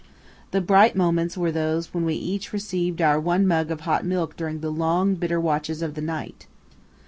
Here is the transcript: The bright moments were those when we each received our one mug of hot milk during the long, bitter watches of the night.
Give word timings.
The 0.49 0.61
bright 0.61 0.95
moments 0.95 1.37
were 1.37 1.51
those 1.51 1.93
when 1.93 2.05
we 2.05 2.15
each 2.15 2.53
received 2.53 3.03
our 3.03 3.19
one 3.19 3.45
mug 3.45 3.69
of 3.69 3.81
hot 3.81 4.03
milk 4.03 4.35
during 4.35 4.61
the 4.61 4.71
long, 4.71 5.13
bitter 5.13 5.39
watches 5.39 5.83
of 5.83 5.93
the 5.93 6.01
night. 6.01 6.47